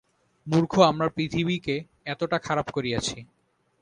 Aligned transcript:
মূর্খ 0.47 0.73
আমরা 0.81 1.07
পৃথিবীকে 1.09 1.75
এতটা 2.05 2.37
খারাপ 2.39 2.67
করিয়াছি। 2.71 3.17